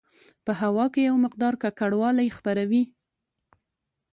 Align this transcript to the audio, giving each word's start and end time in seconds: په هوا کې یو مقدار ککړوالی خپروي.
په 0.45 0.51
هوا 0.61 0.85
کې 0.93 1.01
یو 1.09 1.15
مقدار 1.25 1.53
ککړوالی 1.63 2.35
خپروي. 2.37 2.83